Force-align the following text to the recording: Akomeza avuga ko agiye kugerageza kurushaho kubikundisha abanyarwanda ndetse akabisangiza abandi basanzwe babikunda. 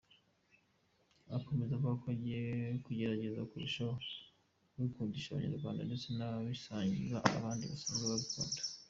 Akomeza 1.37 1.71
avuga 1.75 1.95
ko 2.01 2.05
agiye 2.13 2.43
kugerageza 2.85 3.47
kurushaho 3.49 3.93
kubikundisha 4.71 5.27
abanyarwanda 5.31 5.81
ndetse 5.87 6.05
akabisangiza 6.15 7.17
abandi 7.37 7.63
basanzwe 7.71 8.05
babikunda. 8.11 8.61